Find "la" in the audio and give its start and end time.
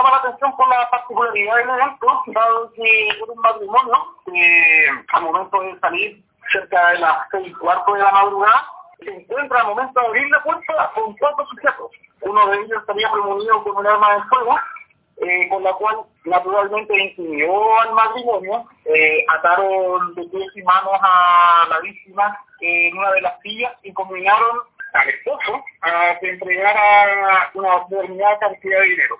0.12-0.28, 0.68-0.88, 8.00-8.10, 10.30-10.42, 15.62-15.72, 21.68-21.80